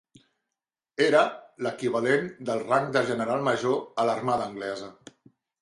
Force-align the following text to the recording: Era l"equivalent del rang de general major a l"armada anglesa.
Era 1.07 1.19
l"equivalent 1.65 2.25
del 2.49 2.63
rang 2.71 2.89
de 2.97 3.05
general 3.13 3.47
major 3.51 3.79
a 4.03 4.07
l"armada 4.09 4.49
anglesa. 4.53 4.91